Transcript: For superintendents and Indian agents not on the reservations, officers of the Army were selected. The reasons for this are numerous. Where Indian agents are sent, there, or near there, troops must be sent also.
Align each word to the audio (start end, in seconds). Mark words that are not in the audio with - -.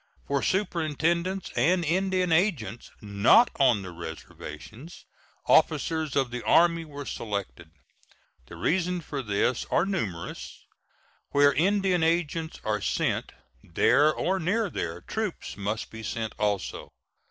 For 0.27 0.41
superintendents 0.41 1.51
and 1.55 1.85
Indian 1.85 2.31
agents 2.31 2.89
not 3.01 3.51
on 3.59 3.83
the 3.83 3.91
reservations, 3.91 5.05
officers 5.45 6.15
of 6.15 6.31
the 6.31 6.43
Army 6.43 6.83
were 6.85 7.05
selected. 7.05 7.69
The 8.47 8.55
reasons 8.55 9.05
for 9.05 9.21
this 9.21 9.63
are 9.69 9.85
numerous. 9.85 10.65
Where 11.29 11.53
Indian 11.53 12.01
agents 12.01 12.59
are 12.63 12.81
sent, 12.81 13.31
there, 13.61 14.11
or 14.11 14.39
near 14.39 14.71
there, 14.71 15.01
troops 15.01 15.55
must 15.55 15.91
be 15.91 16.01
sent 16.01 16.33
also. 16.39 16.89